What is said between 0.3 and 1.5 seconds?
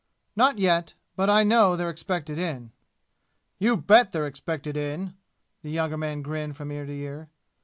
"Not yet. But I